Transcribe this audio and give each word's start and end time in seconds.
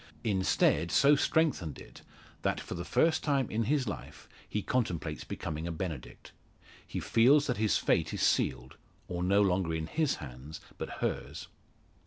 Instead, 0.23 0.89
so 0.91 1.15
strengthened 1.15 1.77
it, 1.77 2.01
that 2.41 2.59
for 2.59 2.73
the 2.73 2.83
first 2.83 3.23
time 3.23 3.47
in 3.51 3.65
his 3.65 3.87
life 3.87 4.27
he 4.49 4.63
contemplates 4.63 5.23
becoming 5.23 5.67
a 5.67 5.71
benedict. 5.71 6.31
He 6.87 6.99
feels 6.99 7.45
that 7.45 7.57
his 7.57 7.77
fate 7.77 8.11
is 8.11 8.23
sealed 8.23 8.77
or 9.07 9.21
no 9.21 9.43
longer 9.43 9.75
in 9.75 9.85
his 9.85 10.15
hands, 10.15 10.59
but 10.79 10.89
hers. 11.01 11.49